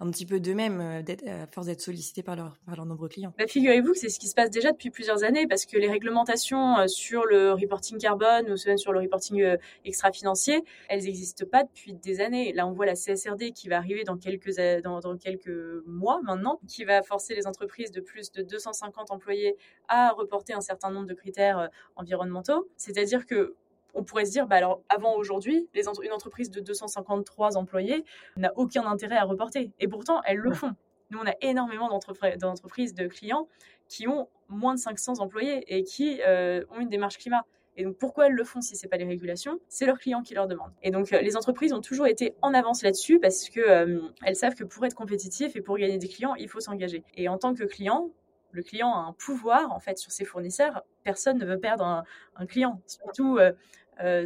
un 0.00 0.10
petit 0.10 0.26
peu 0.26 0.40
d'eux-mêmes, 0.40 1.02
à 1.26 1.46
force 1.46 1.68
d'être 1.68 1.80
sollicités 1.80 2.22
par, 2.22 2.36
leur, 2.36 2.58
par 2.66 2.76
leurs 2.76 2.86
nombreux 2.86 3.08
clients. 3.08 3.32
Bah, 3.38 3.46
Figurez-vous 3.46 3.92
que 3.92 3.98
c'est 3.98 4.10
ce 4.10 4.18
qui 4.18 4.28
se 4.28 4.34
passe 4.34 4.50
déjà 4.50 4.72
depuis 4.72 4.90
plusieurs 4.90 5.24
années 5.24 5.46
parce 5.46 5.64
que 5.64 5.78
les 5.78 5.88
réglementations 5.88 6.86
sur 6.86 7.24
le 7.24 7.52
reporting 7.52 7.98
carbone 7.98 8.50
ou 8.50 8.56
sur 8.56 8.92
le 8.92 9.00
reporting 9.00 9.53
extra-financiers, 9.84 10.62
elles 10.88 11.04
n'existent 11.04 11.46
pas 11.46 11.64
depuis 11.64 11.94
des 11.94 12.20
années. 12.20 12.52
Là, 12.52 12.66
on 12.66 12.72
voit 12.72 12.86
la 12.86 12.94
CSRD 12.94 13.52
qui 13.52 13.68
va 13.68 13.76
arriver 13.76 14.04
dans 14.04 14.16
quelques, 14.16 14.54
dans, 14.82 15.00
dans 15.00 15.16
quelques 15.16 15.82
mois 15.86 16.20
maintenant, 16.22 16.60
qui 16.68 16.84
va 16.84 17.02
forcer 17.02 17.34
les 17.34 17.46
entreprises 17.46 17.90
de 17.90 18.00
plus 18.00 18.32
de 18.32 18.42
250 18.42 19.10
employés 19.10 19.56
à 19.88 20.10
reporter 20.10 20.54
un 20.54 20.60
certain 20.60 20.90
nombre 20.90 21.06
de 21.06 21.14
critères 21.14 21.58
euh, 21.58 21.68
environnementaux. 21.96 22.68
C'est-à-dire 22.76 23.26
que 23.26 23.54
on 23.94 24.02
pourrait 24.02 24.24
se 24.24 24.32
dire, 24.32 24.46
bah 24.46 24.56
alors 24.56 24.82
avant 24.88 25.14
aujourd'hui, 25.14 25.68
une 25.74 26.12
entreprise 26.12 26.50
de 26.50 26.60
253 26.60 27.56
employés 27.56 28.04
n'a 28.36 28.52
aucun 28.56 28.84
intérêt 28.86 29.16
à 29.16 29.24
reporter. 29.24 29.72
Et 29.78 29.88
pourtant, 29.88 30.20
elles 30.24 30.38
le 30.38 30.52
font. 30.52 30.74
Nous, 31.10 31.18
on 31.18 31.26
a 31.26 31.34
énormément 31.42 31.88
d'entreprises, 31.88 32.94
de 32.94 33.06
clients 33.06 33.46
qui 33.88 34.08
ont 34.08 34.28
moins 34.48 34.74
de 34.74 34.80
500 34.80 35.20
employés 35.20 35.64
et 35.68 35.84
qui 35.84 36.20
euh, 36.26 36.64
ont 36.70 36.80
une 36.80 36.88
démarche 36.88 37.18
climat. 37.18 37.44
Et 37.76 37.84
donc, 37.84 37.96
pourquoi 37.96 38.26
elles 38.26 38.34
le 38.34 38.44
font 38.44 38.60
si 38.60 38.76
c'est 38.76 38.88
pas 38.88 38.96
les 38.96 39.04
régulations? 39.04 39.58
C'est 39.68 39.86
leurs 39.86 39.98
clients 39.98 40.22
qui 40.22 40.34
leur 40.34 40.46
demandent. 40.46 40.72
Et 40.82 40.90
donc, 40.90 41.12
euh, 41.12 41.20
les 41.20 41.36
entreprises 41.36 41.72
ont 41.72 41.80
toujours 41.80 42.06
été 42.06 42.34
en 42.40 42.54
avance 42.54 42.82
là-dessus 42.82 43.18
parce 43.18 43.48
que 43.48 43.60
euh, 43.60 44.00
elles 44.24 44.36
savent 44.36 44.54
que 44.54 44.64
pour 44.64 44.84
être 44.86 44.94
compétitif 44.94 45.56
et 45.56 45.60
pour 45.60 45.76
gagner 45.76 45.98
des 45.98 46.08
clients, 46.08 46.34
il 46.36 46.48
faut 46.48 46.60
s'engager. 46.60 47.02
Et 47.16 47.28
en 47.28 47.38
tant 47.38 47.54
que 47.54 47.64
client, 47.64 48.10
le 48.52 48.62
client 48.62 48.94
a 48.94 48.98
un 48.98 49.12
pouvoir 49.12 49.72
en 49.72 49.80
fait 49.80 49.98
sur 49.98 50.12
ses 50.12 50.24
fournisseurs. 50.24 50.84
Personne 51.02 51.38
ne 51.38 51.44
veut 51.44 51.58
perdre 51.58 52.04
un, 52.36 52.46
client, 52.46 52.80
surtout. 52.86 53.38
Euh, 53.38 53.52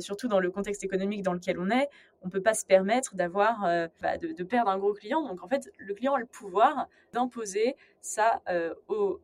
surtout 0.00 0.29
dans 0.29 0.41
le 0.41 0.50
contexte 0.50 0.83
économique 0.83 1.21
dans 1.21 1.35
lequel 1.35 1.59
on 1.59 1.69
est, 1.69 1.91
on 2.23 2.29
ne 2.29 2.31
peut 2.31 2.41
pas 2.41 2.55
se 2.55 2.65
permettre 2.65 3.15
d'avoir, 3.17 3.61
bah, 4.00 4.17
de, 4.17 4.43
perdre 4.43 4.71
un 4.71 4.79
gros 4.79 4.95
client. 4.95 5.21
Donc 5.29 5.45
en 5.45 5.47
fait, 5.47 5.71
le 5.77 5.93
client 5.93 6.15
a 6.15 6.19
le 6.19 6.25
pouvoir 6.25 6.89
d'imposer 7.12 7.77
ça 8.00 8.41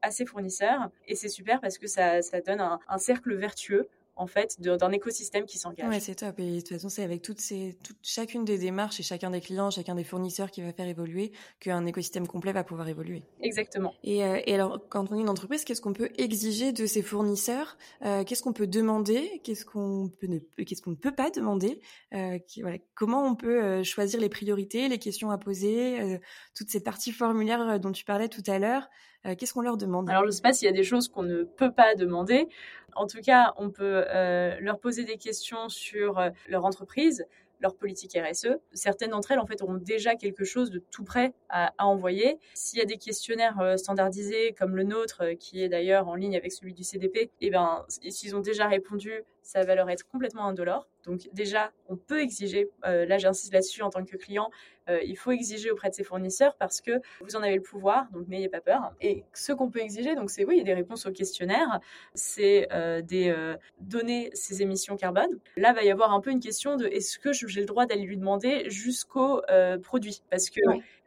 à 0.03 0.11
ses 0.11 0.27
fournisseurs, 0.27 0.91
et 1.09 1.15
c'est 1.15 1.31
super 1.31 1.63
parce 1.63 1.79
que 1.79 1.87
ça, 1.87 2.21
donne 2.47 2.61
un 2.61 2.99
cercle 2.99 3.35
vertueux 3.35 3.89
en 4.17 4.27
fait 4.27 4.61
d'un 4.61 4.93
écosystème 4.93 5.45
qui 5.45 5.59
s'engage. 5.59 5.89
Ouais, 5.89 6.01
c'est 6.01 6.17
top. 6.17 6.39
Et 6.39 6.51
de 6.51 6.61
toute 6.61 6.69
façon, 6.69 6.89
c'est 6.89 7.03
avec 7.03 7.23
toutes 7.23 7.41
ces, 7.41 7.77
toute, 7.83 7.99
chacune 8.03 8.45
des 8.45 8.59
démarches 8.59 9.01
et 9.01 9.03
chacun 9.03 9.31
des 9.31 9.41
clients, 9.41 9.71
chacun 9.71 9.95
des 9.95 10.05
fournisseurs 10.05 10.51
qui 10.51 10.63
va 10.63 10.73
faire 10.73 10.87
évoluer 10.87 11.33
qu'un 11.61 11.85
écosystème 11.87 12.27
complet 12.27 12.53
va 12.53 12.65
pouvoir 12.65 12.89
évoluer. 12.89 13.23
Exactement. 13.41 13.95
Et, 14.03 14.25
euh, 14.25 14.41
et 14.47 14.55
alors, 14.55 14.81
quand 14.89 15.11
on 15.11 15.17
est 15.17 15.21
une 15.21 15.29
entreprise, 15.29 15.65
qu'est-ce 15.65 15.81
qu'on 15.81 15.93
peut 15.93 16.11
exiger 16.19 16.73
de 16.73 16.87
ses 16.87 17.03
fournisseurs 17.03 17.77
euh, 18.05 18.25
Qu'est-ce 18.25 18.43
qu'on 18.43 18.53
peut 18.53 18.67
demander 18.67 19.41
Qu'est-ce 19.45 19.65
qu'on 19.65 20.11
peut 20.21 20.27
ne, 20.27 20.39
qu'est-ce 20.65 20.83
qu'on 20.83 20.91
ne 20.91 20.97
peut 20.97 21.15
pas 21.15 21.31
demander 21.31 21.81
euh, 22.15 22.39
qui, 22.39 22.63
voilà, 22.63 22.79
Comment 22.95 23.27
on 23.27 23.35
peut 23.35 23.83
choisir 23.83 24.21
les 24.21 24.29
priorités, 24.29 24.89
les 24.89 24.99
questions 24.99 25.31
à 25.31 25.39
poser, 25.39 26.01
euh, 26.01 26.19
toute 26.55 26.71
cette 26.71 26.85
partie 26.85 27.13
formulaire 27.13 27.81
dont 27.81 27.93
tu 27.93 28.05
parlais 28.05 28.29
tout 28.29 28.43
à 28.47 28.59
l'heure 28.59 28.89
qu'est-ce 29.39 29.55
qu'on 29.55 29.63
leur 29.63 29.79
demande? 29.79 30.11
Alors, 30.11 30.25
je 30.25 30.27
ne 30.27 30.33
sais 30.33 30.43
pas 30.43 30.53
s'il 30.53 30.67
y 30.67 30.69
a 30.69 30.75
des 30.75 30.85
choses 30.85 31.09
qu'on 31.09 31.23
ne 31.23 31.45
peut 31.45 31.73
pas 31.73 31.95
demander. 31.95 32.47
En 32.95 33.07
tout 33.07 33.23
cas, 33.23 33.55
on 33.57 33.71
peut 33.71 34.04
euh, 34.09 34.57
leur 34.61 34.79
poser 34.79 35.05
des 35.05 35.17
questions 35.17 35.69
sur 35.69 36.19
euh, 36.19 36.31
leur 36.49 36.65
entreprise, 36.65 37.27
leur 37.61 37.77
politique 37.77 38.17
RSE. 38.17 38.59
Certaines 38.73 39.11
d'entre 39.11 39.31
elles, 39.31 39.39
en 39.39 39.47
fait, 39.47 39.63
auront 39.63 39.77
déjà 39.77 40.17
quelque 40.17 40.45
chose 40.45 40.71
de 40.71 40.83
tout 40.91 41.05
prêt 41.05 41.33
à, 41.49 41.73
envoyer. 41.79 42.39
S'il 42.53 42.79
y 42.79 42.83
a 42.83 42.85
des 42.85 42.99
questionnaires 42.99 43.79
standardisés 43.79 44.55
comme 44.59 44.77
le 44.77 44.83
nôtre, 44.83 45.23
qui 45.39 45.63
est 45.63 45.69
d'ailleurs 45.69 46.09
en 46.09 46.15
ligne 46.15 46.37
avec 46.37 46.53
celui 46.53 46.75
du 46.75 46.83
CDP, 46.83 47.31
eh 47.41 47.51
ben, 47.51 47.87
s'ils 47.89 48.37
ont 48.37 48.41
déjà 48.41 48.67
répondu, 48.67 49.23
ça 49.45 49.63
va 49.63 49.77
leur 49.77 49.89
être 49.91 50.09
complètement 50.09 50.47
indolore. 50.47 50.89
Donc 51.05 51.29
déjà, 51.33 51.71
on 51.89 51.97
peut 51.97 52.21
exiger, 52.21 52.69
là 52.83 53.19
j'insiste 53.19 53.53
là-dessus 53.53 53.83
en 53.83 53.91
tant 53.91 54.05
que 54.05 54.17
client, 54.17 54.51
euh, 54.89 55.01
il 55.03 55.17
faut 55.17 55.31
exiger 55.31 55.71
auprès 55.71 55.89
de 55.89 55.95
ses 55.95 56.05
fournisseurs 56.05 56.55
parce 56.57 56.81
que 56.81 57.01
vous 57.21 57.37
en 57.37 57.43
avez 57.43 57.57
le 57.57 57.63
pouvoir, 57.63 58.09
donc 58.13 58.29
n'ayez 58.29 58.49
pas 58.49 58.61
peur. 58.61 58.93
Et 59.01 59.25
ce 59.33 59.53
qu'on 59.53 59.71
peut 59.71 59.81
exiger, 59.81 60.15
donc 60.15 60.31
c'est 60.31 60.45
oui, 60.45 60.63
des 60.63 60.75
réponses 60.75 61.07
au 61.07 61.13
questionnaire, 61.13 61.81
c'est 62.15 62.69
euh, 62.73 63.01
des 63.01 63.31
euh, 63.31 63.57
donner 63.81 64.31
ses 64.35 64.63
émissions 64.63 64.97
carbone. 64.97 65.39
Là, 65.57 65.73
va 65.73 65.83
y 65.83 65.91
avoir 65.91 66.13
un 66.13 66.21
peu 66.21 66.31
une 66.31 66.41
question 66.41 66.77
de 66.77 66.87
est-ce 66.87 67.19
que 67.19 67.33
j'ai 67.33 67.61
le 67.61 67.67
droit 67.67 67.87
d'aller 67.87 68.03
lui 68.03 68.17
demander 68.17 68.69
jusqu'au 68.69 69.43
produit? 69.83 70.23
Parce 70.31 70.51
que 70.51 70.61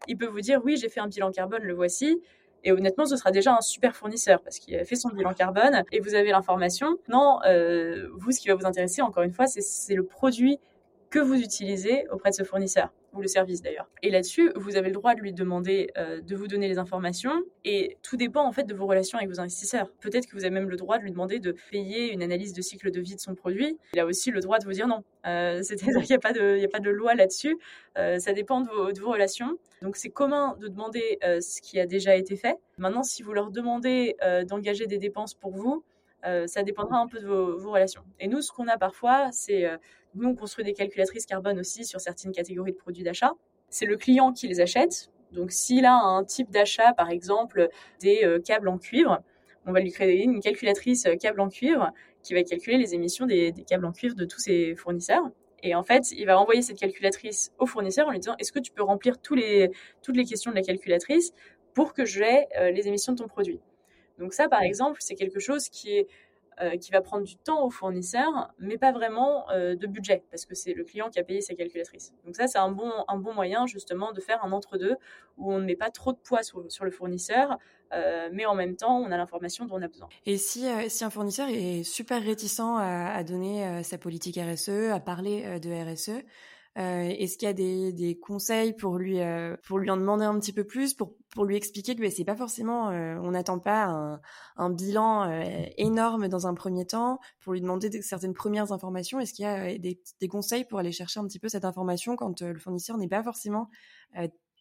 il 0.07 0.17
peut 0.17 0.27
vous 0.27 0.41
dire 0.41 0.61
oui, 0.63 0.77
j'ai 0.77 0.89
fait 0.89 0.99
un 0.99 1.07
bilan 1.07 1.31
carbone, 1.31 1.63
le 1.63 1.73
voici. 1.73 2.21
Et 2.67 2.73
honnêtement, 2.73 3.05
ce 3.05 3.15
sera 3.15 3.31
déjà 3.31 3.55
un 3.55 3.61
super 3.61 3.95
fournisseur 3.95 4.41
parce 4.41 4.59
qu'il 4.59 4.75
a 4.75 4.83
fait 4.83 4.97
son 4.97 5.07
bilan 5.07 5.33
carbone 5.33 5.85
et 5.93 6.01
vous 6.01 6.15
avez 6.15 6.31
l'information. 6.31 6.97
Non, 7.07 7.39
vous, 8.17 8.31
ce 8.31 8.41
qui 8.41 8.49
va 8.49 8.55
vous 8.55 8.65
intéresser, 8.65 9.01
encore 9.01 9.23
une 9.23 9.31
fois, 9.31 9.47
c'est 9.47 9.95
le 9.95 10.03
produit 10.03 10.59
que 11.09 11.19
vous 11.19 11.35
utilisez 11.35 12.05
auprès 12.11 12.31
de 12.31 12.35
ce 12.35 12.43
fournisseur 12.43 12.89
le 13.21 13.27
service 13.27 13.61
d'ailleurs. 13.61 13.89
Et 14.03 14.09
là-dessus, 14.09 14.51
vous 14.55 14.75
avez 14.75 14.87
le 14.87 14.93
droit 14.93 15.15
de 15.15 15.21
lui 15.21 15.33
demander 15.33 15.89
euh, 15.97 16.21
de 16.21 16.35
vous 16.35 16.47
donner 16.47 16.67
les 16.67 16.77
informations 16.77 17.43
et 17.65 17.97
tout 18.01 18.17
dépend 18.17 18.45
en 18.45 18.51
fait 18.51 18.63
de 18.63 18.73
vos 18.73 18.85
relations 18.85 19.17
avec 19.17 19.29
vos 19.29 19.39
investisseurs. 19.39 19.91
Peut-être 19.99 20.27
que 20.27 20.35
vous 20.35 20.43
avez 20.43 20.53
même 20.53 20.69
le 20.69 20.77
droit 20.77 20.97
de 20.97 21.03
lui 21.03 21.11
demander 21.11 21.39
de 21.39 21.55
payer 21.71 22.11
une 22.11 22.23
analyse 22.23 22.53
de 22.53 22.61
cycle 22.61 22.91
de 22.91 23.01
vie 23.01 23.15
de 23.15 23.19
son 23.19 23.35
produit. 23.35 23.77
Il 23.93 23.99
a 23.99 24.05
aussi 24.05 24.31
le 24.31 24.39
droit 24.39 24.59
de 24.59 24.65
vous 24.65 24.73
dire 24.73 24.87
non. 24.87 25.03
Euh, 25.25 25.61
c'est-à-dire 25.63 26.01
qu'il 26.01 26.09
n'y 26.09 26.15
a, 26.15 26.19
pas 26.19 26.33
de, 26.33 26.63
a 26.63 26.67
pas 26.67 26.79
de 26.79 26.89
loi 26.89 27.15
là-dessus. 27.15 27.57
Euh, 27.97 28.19
ça 28.19 28.33
dépend 28.33 28.61
de 28.61 28.99
vos 28.99 29.11
relations. 29.11 29.57
Donc 29.81 29.95
c'est 29.95 30.09
commun 30.09 30.55
de 30.59 30.67
demander 30.67 31.19
ce 31.21 31.61
qui 31.61 31.79
a 31.79 31.85
déjà 31.85 32.15
été 32.15 32.35
fait. 32.35 32.57
Maintenant, 32.77 33.03
si 33.03 33.21
vous 33.21 33.31
leur 33.33 33.51
demandez 33.51 34.15
d'engager 34.47 34.87
des 34.87 34.97
dépenses 34.97 35.35
pour 35.35 35.51
vous, 35.51 35.83
ça 36.23 36.63
dépendra 36.63 36.97
un 36.97 37.07
peu 37.07 37.19
de 37.19 37.27
vos, 37.27 37.71
relations. 37.71 38.03
Et 38.19 38.27
nous, 38.27 38.41
ce 38.41 38.51
qu'on 38.51 38.67
a 38.67 38.77
parfois, 38.77 39.29
c'est 39.31 39.65
nous, 40.17 40.29
on 40.29 40.35
construit 40.35 40.65
des 40.65 40.73
calculatrices 40.73 41.25
carbone 41.25 41.59
aussi 41.59 41.85
sur 41.85 42.01
certaines 42.01 42.31
catégories 42.31 42.71
de 42.71 42.77
produits 42.77 43.03
d'achat. 43.03 43.33
C'est 43.69 43.85
le 43.85 43.97
client 43.97 44.33
qui 44.33 44.47
les 44.47 44.61
achète. 44.61 45.11
Donc, 45.31 45.51
s'il 45.51 45.85
a 45.85 45.93
un 45.93 46.23
type 46.23 46.49
d'achat, 46.49 46.93
par 46.93 47.09
exemple, 47.09 47.69
des 47.99 48.23
euh, 48.23 48.39
câbles 48.39 48.69
en 48.69 48.77
cuivre, 48.77 49.21
on 49.65 49.73
va 49.73 49.79
lui 49.79 49.91
créer 49.91 50.23
une 50.23 50.39
calculatrice 50.39 51.05
euh, 51.05 51.15
câble 51.15 51.41
en 51.41 51.49
cuivre 51.49 51.91
qui 52.23 52.33
va 52.33 52.43
calculer 52.43 52.77
les 52.77 52.95
émissions 52.95 53.25
des, 53.25 53.53
câbles 53.67 53.85
en 53.85 53.91
cuivre 53.91 54.15
de 54.15 54.25
tous 54.25 54.39
ses 54.39 54.75
fournisseurs. 54.75 55.29
Et 55.63 55.75
en 55.75 55.83
fait, 55.83 56.11
il 56.11 56.25
va 56.25 56.39
envoyer 56.39 56.61
cette 56.61 56.79
calculatrice 56.79 57.51
au 57.59 57.65
fournisseur 57.65 58.07
en 58.07 58.11
lui 58.11 58.19
disant 58.19 58.35
Est-ce 58.39 58.51
que 58.51 58.59
tu 58.59 58.71
peux 58.71 58.83
remplir 58.83 59.19
tous 59.21 59.35
les, 59.35 59.69
toutes 60.01 60.15
les 60.15 60.25
questions 60.25 60.51
de 60.51 60.55
la 60.55 60.63
calculatrice 60.63 61.33
pour 61.73 61.93
que 61.93 62.05
j'ai 62.05 62.45
euh, 62.57 62.71
les 62.71 62.87
émissions 62.87 63.13
de 63.13 63.17
ton 63.17 63.27
produit? 63.27 63.59
Donc, 64.17 64.33
ça, 64.33 64.47
par 64.47 64.61
exemple, 64.61 64.97
c'est 65.01 65.15
quelque 65.15 65.39
chose 65.39 65.69
qui 65.69 65.91
est 65.97 66.07
euh, 66.59 66.75
qui 66.75 66.89
va 66.89 67.01
prendre 67.01 67.23
du 67.23 67.35
temps 67.35 67.63
au 67.63 67.69
fournisseur, 67.69 68.51
mais 68.57 68.79
pas 68.79 68.91
vraiment 68.91 69.47
euh, 69.51 69.75
de 69.75 69.85
budget, 69.85 70.23
parce 70.31 70.47
que 70.47 70.55
c'est 70.55 70.73
le 70.73 70.83
client 70.83 71.11
qui 71.11 71.19
a 71.19 71.23
payé 71.23 71.39
sa 71.39 71.53
calculatrice. 71.53 72.13
Donc 72.25 72.35
ça, 72.35 72.47
c'est 72.47 72.57
un 72.57 72.71
bon, 72.71 72.91
un 73.07 73.17
bon 73.17 73.31
moyen 73.35 73.67
justement 73.67 74.11
de 74.11 74.19
faire 74.19 74.43
un 74.43 74.51
entre-deux 74.51 74.95
où 75.37 75.53
on 75.53 75.59
ne 75.59 75.65
met 75.65 75.75
pas 75.75 75.91
trop 75.91 76.13
de 76.13 76.17
poids 76.17 76.41
sur, 76.41 76.63
le 76.83 76.89
fournisseur, 76.89 77.59
euh, 77.93 78.29
mais 78.33 78.47
en 78.47 78.55
même 78.55 78.75
temps, 78.75 78.97
on 78.97 79.11
a 79.11 79.17
l'information 79.17 79.65
dont 79.65 79.75
on 79.75 79.83
a 79.83 79.87
besoin. 79.87 80.09
Et 80.25 80.37
si, 80.37 80.65
si 80.87 81.03
un 81.03 81.11
fournisseur 81.11 81.47
est 81.47 81.83
super 81.83 82.23
réticent 82.23 82.59
à, 82.59 83.13
à 83.13 83.23
donner 83.23 83.83
sa 83.83 83.99
politique 83.99 84.39
RSE, 84.39 84.89
à 84.91 84.99
parler 84.99 85.59
de 85.59 85.69
RSE, 85.69 86.23
Est-ce 86.77 87.39
qu'il 87.39 87.47
y 87.47 87.49
a 87.49 87.53
des, 87.53 87.91
des, 87.91 88.19
conseils 88.19 88.73
pour 88.73 88.99
lui 88.99 89.19
euh, 89.19 89.57
pour 89.63 89.79
lui 89.79 89.89
en 89.89 89.97
demander 89.97 90.25
un 90.25 90.39
petit 90.39 90.53
peu 90.53 90.63
plus, 90.63 90.93
pour 90.93 91.15
pour 91.33 91.43
lui 91.43 91.55
expliquer 91.55 91.95
que 91.95 92.07
c'est 92.09 92.23
pas 92.23 92.35
forcément, 92.35 92.89
euh, 92.91 93.17
on 93.23 93.31
n'attend 93.31 93.57
pas 93.57 93.85
un, 93.85 94.21
un 94.57 94.69
bilan 94.69 95.23
euh, 95.23 95.65
énorme 95.77 96.27
dans 96.27 96.45
un 96.45 96.53
premier 96.53 96.85
temps, 96.85 97.19
pour 97.41 97.53
lui 97.53 97.61
demander 97.61 98.01
certaines 98.03 98.35
premières 98.35 98.71
informations? 98.71 99.19
Est-ce 99.19 99.33
qu'il 99.33 99.43
y 99.43 99.47
a 99.47 99.77
des, 99.79 99.99
des, 100.21 100.27
conseils 100.27 100.65
pour 100.65 100.77
aller 100.77 100.91
chercher 100.91 101.19
un 101.19 101.25
petit 101.25 101.39
peu 101.39 101.49
cette 101.49 101.65
information 101.65 102.15
quand 102.15 102.41
le 102.41 102.59
fournisseur 102.59 102.97
n'est 102.97 103.07
pas 103.07 103.23
forcément 103.23 103.69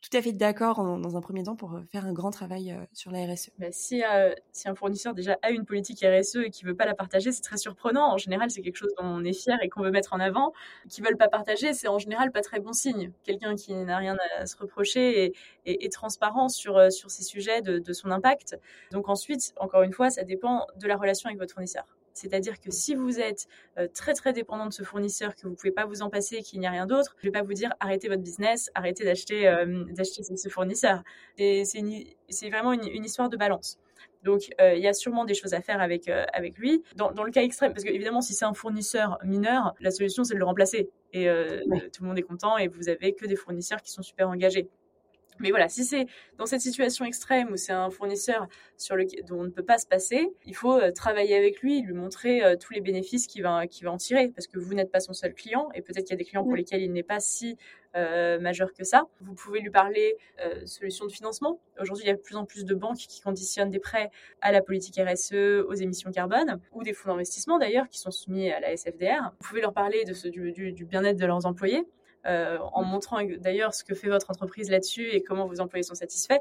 tout 0.02 0.16
à 0.16 0.22
fait 0.22 0.32
d'accord 0.32 0.76
dans 0.76 1.16
un 1.16 1.20
premier 1.20 1.42
temps 1.42 1.56
pour 1.56 1.74
euh, 1.74 1.82
faire 1.90 2.04
un 2.04 2.12
grand 2.12 2.30
travail 2.30 2.70
euh, 2.70 2.84
sur 2.92 3.10
la 3.10 3.24
RSE. 3.24 3.50
Bah, 3.58 3.68
si, 3.72 4.04
euh, 4.04 4.32
si, 4.52 4.68
un 4.68 4.74
fournisseur 4.74 5.14
déjà 5.14 5.38
a 5.42 5.50
une 5.50 5.64
politique 5.64 6.04
RSE 6.04 6.36
et 6.36 6.50
qui 6.50 6.64
veut 6.64 6.76
pas 6.76 6.86
la 6.86 6.94
partager, 6.94 7.32
c'est 7.32 7.42
très 7.42 7.56
surprenant. 7.56 8.12
En 8.12 8.16
général, 8.16 8.50
c'est 8.50 8.62
quelque 8.62 8.76
chose 8.76 8.94
dont 8.98 9.04
on 9.04 9.24
est 9.24 9.32
fier 9.32 9.58
et 9.62 9.68
qu'on 9.68 9.82
veut 9.82 9.90
mettre 9.90 10.12
en 10.12 10.20
avant. 10.20 10.52
Qui 10.88 11.00
veulent 11.00 11.16
pas 11.16 11.28
partager, 11.28 11.72
c'est 11.72 11.88
en 11.88 11.98
général 11.98 12.30
pas 12.30 12.42
très 12.42 12.60
bon 12.60 12.72
signe. 12.72 13.10
Quelqu'un 13.24 13.56
qui 13.56 13.74
n'a 13.74 13.96
rien 13.96 14.16
à 14.38 14.46
se 14.46 14.56
reprocher 14.56 15.32
et 15.64 15.84
est, 15.84 15.92
transparent 15.92 16.48
sur, 16.48 16.92
sur 16.92 17.10
ces 17.10 17.24
sujets 17.24 17.62
de, 17.62 17.78
de 17.78 17.92
son 17.92 18.10
impact. 18.10 18.58
Donc 18.92 19.08
ensuite, 19.08 19.54
encore 19.58 19.82
une 19.82 19.92
fois, 19.92 20.10
ça 20.10 20.22
dépend 20.22 20.66
de 20.76 20.86
la 20.86 20.96
relation 20.96 21.28
avec 21.28 21.38
votre 21.38 21.54
fournisseur. 21.54 21.86
C'est-à-dire 22.16 22.60
que 22.60 22.70
si 22.70 22.94
vous 22.94 23.20
êtes 23.20 23.46
euh, 23.78 23.88
très 23.92 24.14
très 24.14 24.32
dépendant 24.32 24.66
de 24.66 24.72
ce 24.72 24.82
fournisseur, 24.82 25.36
que 25.36 25.46
vous 25.46 25.54
pouvez 25.54 25.70
pas 25.70 25.84
vous 25.84 26.02
en 26.02 26.08
passer, 26.08 26.42
qu'il 26.42 26.60
n'y 26.60 26.66
a 26.66 26.70
rien 26.70 26.86
d'autre, 26.86 27.14
je 27.18 27.28
vais 27.28 27.32
pas 27.32 27.42
vous 27.42 27.52
dire 27.52 27.74
arrêtez 27.78 28.08
votre 28.08 28.22
business, 28.22 28.70
arrêtez 28.74 29.04
d'acheter 29.04 29.46
euh, 29.46 29.84
d'acheter 29.90 30.22
ce 30.22 30.48
fournisseur. 30.48 31.02
C'est 31.36 32.50
vraiment 32.50 32.72
une, 32.72 33.04
histoire 33.04 33.28
de 33.28 33.36
balance. 33.36 33.78
Donc, 34.22 34.48
euh, 34.60 34.74
il 34.74 34.82
y 34.82 34.88
a 34.88 34.94
sûrement 34.94 35.24
des 35.24 35.34
choses 35.34 35.54
à 35.54 35.60
faire 35.60 35.80
avec, 35.80 36.08
avec 36.08 36.58
lui. 36.58 36.82
Dans, 36.96 37.10
le 37.22 37.30
cas 37.30 37.42
extrême, 37.42 37.72
parce 37.72 37.84
qu'évidemment, 37.84 38.22
si 38.22 38.32
c'est 38.34 38.46
un 38.46 38.54
fournisseur 38.54 39.18
mineur, 39.22 39.74
la 39.78 39.90
solution, 39.90 40.24
c'est 40.24 40.34
de 40.34 40.38
le 40.38 40.44
remplacer. 40.44 40.88
Et 41.12 41.26
tout 41.92 42.02
le 42.02 42.08
monde 42.08 42.18
est 42.18 42.22
content 42.22 42.58
et 42.58 42.66
vous 42.66 42.88
avez 42.88 43.12
que 43.12 43.26
des 43.26 43.36
fournisseurs 43.36 43.82
qui 43.82 43.92
sont 43.92 44.02
super 44.02 44.28
engagés. 44.28 44.68
Mais 45.40 45.50
voilà, 45.50 45.68
si 45.68 45.84
c'est 45.84 46.06
dans 46.38 46.46
cette 46.46 46.60
situation 46.60 47.04
extrême 47.04 47.52
où 47.52 47.56
c'est 47.56 47.72
un 47.72 47.90
fournisseur 47.90 48.48
sur 48.76 48.96
le, 48.96 49.06
dont 49.26 49.40
on 49.40 49.44
ne 49.44 49.50
peut 49.50 49.64
pas 49.64 49.78
se 49.78 49.86
passer, 49.86 50.28
il 50.44 50.54
faut 50.54 50.78
euh, 50.78 50.90
travailler 50.92 51.36
avec 51.36 51.60
lui, 51.60 51.82
lui 51.82 51.94
montrer 51.94 52.44
euh, 52.44 52.56
tous 52.56 52.72
les 52.72 52.80
bénéfices 52.80 53.26
qu'il 53.26 53.42
va, 53.42 53.62
va 53.82 53.90
en 53.90 53.96
tirer, 53.96 54.28
parce 54.28 54.46
que 54.46 54.58
vous 54.58 54.74
n'êtes 54.74 54.90
pas 54.90 55.00
son 55.00 55.12
seul 55.12 55.34
client, 55.34 55.68
et 55.74 55.82
peut-être 55.82 56.04
qu'il 56.04 56.12
y 56.12 56.14
a 56.14 56.16
des 56.18 56.24
clients 56.24 56.44
pour 56.44 56.56
lesquels 56.56 56.82
il 56.82 56.92
n'est 56.92 57.02
pas 57.02 57.20
si 57.20 57.56
euh, 57.96 58.38
majeur 58.38 58.74
que 58.74 58.84
ça. 58.84 59.06
Vous 59.20 59.34
pouvez 59.34 59.60
lui 59.60 59.70
parler 59.70 60.18
euh, 60.44 60.66
solutions 60.66 61.06
de 61.06 61.10
financement. 61.10 61.60
Aujourd'hui, 61.80 62.04
il 62.04 62.08
y 62.08 62.10
a 62.10 62.14
de 62.14 62.20
plus 62.20 62.36
en 62.36 62.44
plus 62.44 62.66
de 62.66 62.74
banques 62.74 62.98
qui 62.98 63.22
conditionnent 63.22 63.70
des 63.70 63.78
prêts 63.78 64.10
à 64.42 64.52
la 64.52 64.60
politique 64.60 65.00
RSE, 65.00 65.64
aux 65.66 65.72
émissions 65.72 66.10
carbone, 66.10 66.60
ou 66.72 66.82
des 66.82 66.92
fonds 66.92 67.08
d'investissement 67.08 67.58
d'ailleurs 67.58 67.88
qui 67.88 67.98
sont 67.98 68.10
soumis 68.10 68.50
à 68.50 68.60
la 68.60 68.76
SFDR. 68.76 69.32
Vous 69.40 69.48
pouvez 69.48 69.62
leur 69.62 69.72
parler 69.72 70.04
de 70.04 70.12
ce, 70.12 70.28
du, 70.28 70.52
du 70.52 70.84
bien-être 70.84 71.16
de 71.16 71.24
leurs 71.24 71.46
employés. 71.46 71.86
Euh, 72.26 72.58
en 72.72 72.82
montrant 72.82 73.18
d'ailleurs 73.38 73.74
ce 73.74 73.84
que 73.84 73.94
fait 73.94 74.08
votre 74.08 74.30
entreprise 74.30 74.70
là-dessus 74.70 75.08
et 75.10 75.22
comment 75.22 75.46
vos 75.46 75.60
employés 75.60 75.84
sont 75.84 75.94
satisfaits. 75.94 76.40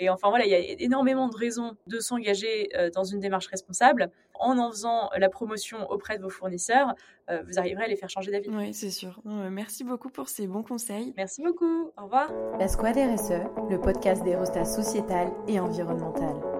Et 0.00 0.08
enfin 0.10 0.28
voilà, 0.28 0.46
il 0.46 0.50
y 0.50 0.54
a 0.54 0.58
énormément 0.78 1.28
de 1.28 1.36
raisons 1.36 1.76
de 1.86 1.98
s'engager 1.98 2.68
euh, 2.76 2.88
dans 2.90 3.04
une 3.04 3.18
démarche 3.18 3.48
responsable. 3.48 4.10
En 4.34 4.56
en 4.58 4.70
faisant 4.70 5.10
la 5.16 5.28
promotion 5.28 5.90
auprès 5.90 6.16
de 6.16 6.22
vos 6.22 6.28
fournisseurs, 6.28 6.94
euh, 7.28 7.42
vous 7.48 7.58
arriverez 7.58 7.84
à 7.84 7.88
les 7.88 7.96
faire 7.96 8.08
changer 8.08 8.30
d'avis. 8.30 8.48
Oui, 8.50 8.72
c'est 8.72 8.90
sûr. 8.90 9.20
Merci 9.24 9.82
beaucoup 9.82 10.10
pour 10.10 10.28
ces 10.28 10.46
bons 10.46 10.62
conseils. 10.62 11.12
Merci 11.16 11.42
beaucoup. 11.42 11.90
Au 11.98 12.04
revoir. 12.04 12.30
La 12.58 12.68
Squad 12.68 12.96
RSE, 12.96 13.42
le 13.68 13.80
podcast 13.80 14.22
des 14.22 14.36
rostas 14.36 14.64
sociétal 14.64 15.32
et 15.48 15.58
environnemental. 15.58 16.57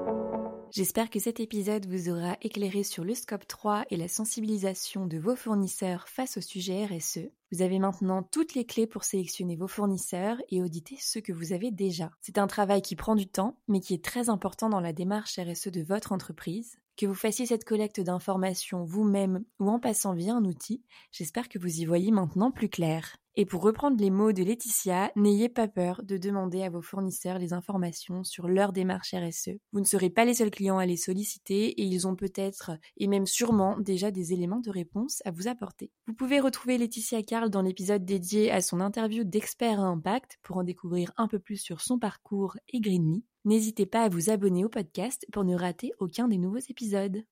J'espère 0.71 1.09
que 1.09 1.19
cet 1.19 1.41
épisode 1.41 1.87
vous 1.87 2.11
aura 2.11 2.37
éclairé 2.43 2.83
sur 2.83 3.03
le 3.03 3.15
scope 3.15 3.47
3 3.47 3.87
et 3.91 3.97
la 3.97 4.09
sensibilisation 4.09 5.07
de 5.07 5.19
vos 5.19 5.35
fournisseurs 5.35 6.09
face 6.09 6.37
au 6.37 6.41
sujet 6.43 6.85
RSE. 6.85 7.31
Vous 7.51 7.63
avez 7.63 7.79
maintenant 7.79 8.23
toutes 8.23 8.55
les 8.55 8.67
clés 8.67 8.87
pour 8.87 9.05
sélectionner 9.05 9.57
vos 9.57 9.69
fournisseurs 9.69 10.37
et 10.51 10.63
auditer 10.63 10.97
ceux 11.01 11.23
que 11.23 11.33
vous 11.33 11.55
avez 11.55 11.71
déjà. 11.71 12.11
C'est 12.21 12.37
un 12.37 12.47
travail 12.47 12.83
qui 12.83 12.97
prend 12.97 13.15
du 13.15 13.27
temps, 13.27 13.59
mais 13.67 13.81
qui 13.81 13.95
est 13.95 14.05
très 14.05 14.29
important 14.29 14.69
dans 14.69 14.81
la 14.81 14.93
démarche 14.93 15.39
RSE 15.39 15.69
de 15.69 15.83
votre 15.83 16.13
entreprise. 16.13 16.77
Que 16.99 17.07
vous 17.07 17.15
fassiez 17.15 17.47
cette 17.47 17.65
collecte 17.65 18.01
d'informations 18.01 18.85
vous-même 18.85 19.45
ou 19.61 19.71
en 19.71 19.79
passant 19.79 20.13
via 20.13 20.35
un 20.35 20.45
outil, 20.45 20.83
j'espère 21.13 21.49
que 21.49 21.59
vous 21.59 21.81
y 21.81 21.87
voyez 21.87 22.11
maintenant 22.11 22.51
plus 22.51 22.69
clair. 22.69 23.17
Et 23.41 23.47
pour 23.47 23.63
reprendre 23.63 23.97
les 24.01 24.11
mots 24.11 24.33
de 24.33 24.43
Laetitia, 24.43 25.13
n'ayez 25.15 25.49
pas 25.49 25.69
peur 25.69 26.03
de 26.03 26.17
demander 26.17 26.65
à 26.65 26.71
vos 26.71 26.83
fournisseurs 26.83 27.39
les 27.39 27.53
informations 27.53 28.25
sur 28.25 28.49
leur 28.49 28.73
démarche 28.73 29.15
RSE. 29.15 29.51
Vous 29.71 29.79
ne 29.79 29.85
serez 29.85 30.11
pas 30.11 30.25
les 30.25 30.35
seuls 30.35 30.51
clients 30.51 30.79
à 30.79 30.87
les 30.87 30.97
solliciter 30.97 31.69
et 31.69 31.85
ils 31.85 32.09
ont 32.09 32.17
peut-être 32.17 32.73
et 32.97 33.07
même 33.07 33.27
sûrement 33.27 33.79
déjà 33.79 34.11
des 34.11 34.33
éléments 34.33 34.59
de 34.59 34.71
réponse 34.71 35.23
à 35.25 35.31
vous 35.31 35.47
apporter. 35.47 35.93
Vous 36.09 36.15
pouvez 36.15 36.41
retrouver 36.41 36.79
Laetitia 36.79 37.23
Carl 37.23 37.49
dans 37.49 37.63
l'épisode 37.63 38.05
dédié 38.05 38.51
à 38.51 38.61
son 38.61 38.81
interview 38.81 39.23
d'expert 39.23 39.79
à 39.79 39.85
impact 39.85 40.41
pour 40.43 40.57
en 40.57 40.65
découvrir 40.65 41.13
un 41.17 41.29
peu 41.29 41.39
plus 41.39 41.59
sur 41.59 41.81
son 41.81 42.01
parcours 42.01 42.57
et 42.71 42.81
Greenly. 42.81 43.23
N'hésitez 43.45 43.87
pas 43.87 44.03
à 44.03 44.09
vous 44.09 44.31
abonner 44.31 44.65
au 44.65 44.69
podcast 44.69 45.25
pour 45.33 45.45
ne 45.45 45.55
rater 45.55 45.93
aucun 46.01 46.27
des 46.27 46.39
nouveaux 46.39 46.59
épisodes. 46.59 47.23